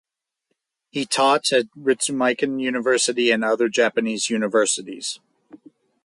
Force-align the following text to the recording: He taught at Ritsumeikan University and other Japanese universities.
He 0.89 1.05
taught 1.05 1.53
at 1.53 1.67
Ritsumeikan 1.77 2.59
University 2.59 3.29
and 3.29 3.43
other 3.45 3.69
Japanese 3.69 4.31
universities. 4.31 5.19